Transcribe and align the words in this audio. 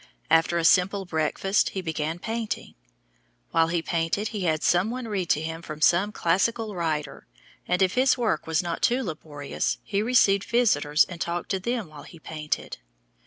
After 0.31 0.57
a 0.57 0.65
simple 0.65 1.05
breakfast 1.05 1.69
he 1.69 1.81
began 1.83 2.17
painting. 2.17 2.73
While 3.51 3.67
he 3.67 3.83
painted 3.83 4.29
he 4.29 4.45
had 4.45 4.63
some 4.63 4.89
one 4.89 5.07
read 5.07 5.29
to 5.29 5.41
him 5.41 5.61
from 5.61 5.79
some 5.79 6.11
classical 6.11 6.73
writer, 6.75 7.27
and 7.67 7.83
if 7.83 7.93
his 7.93 8.17
work 8.17 8.47
was 8.47 8.63
not 8.63 8.81
too 8.81 9.03
laborious, 9.03 9.77
he 9.83 10.01
received 10.01 10.45
visitors 10.45 11.03
and 11.07 11.21
talked 11.21 11.49
to 11.51 11.59
them 11.59 11.87
while 11.89 12.01
he 12.01 12.17
painted. 12.17 12.79